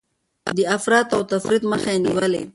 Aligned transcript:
د 0.57 0.59
افراط 0.75 1.07
او 1.15 1.21
تفريط 1.31 1.63
مخه 1.71 1.89
يې 1.93 1.99
نيولې. 2.05 2.43